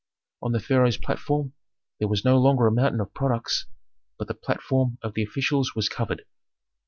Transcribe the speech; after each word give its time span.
On 0.41 0.51
the 0.51 0.59
pharaoh's 0.59 0.97
platform 0.97 1.53
there 1.99 2.07
was 2.07 2.25
no 2.25 2.39
longer 2.39 2.65
a 2.65 2.71
mountain 2.71 2.99
of 3.01 3.13
products, 3.13 3.67
but 4.17 4.27
the 4.27 4.33
platform 4.33 4.97
of 5.03 5.13
the 5.13 5.21
officials 5.21 5.75
was 5.75 5.89
covered. 5.89 6.25